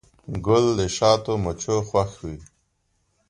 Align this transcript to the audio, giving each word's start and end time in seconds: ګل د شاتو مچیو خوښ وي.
ګل 0.45 0.65
د 0.79 0.81
شاتو 0.95 1.33
مچیو 1.43 1.77
خوښ 1.89 2.11
وي. 2.25 2.37